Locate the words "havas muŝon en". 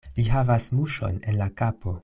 0.35-1.39